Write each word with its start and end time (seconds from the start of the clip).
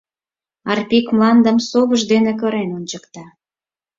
Арпик 0.71 1.07
мландым 1.15 1.57
совыж 1.69 2.01
дене 2.11 2.31
кырен 2.39 2.69
ончыкта. 2.77 3.25